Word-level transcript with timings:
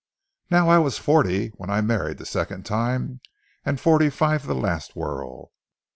Now, 0.49 0.67
I 0.67 0.79
was 0.79 0.97
forty 0.97 1.49
when 1.57 1.69
I 1.69 1.79
married 1.81 2.17
the 2.17 2.25
second 2.25 2.65
time, 2.65 3.19
and 3.63 3.79
forty 3.79 4.09
five 4.09 4.47
the 4.47 4.55
last 4.55 4.95
whirl. 4.95 5.51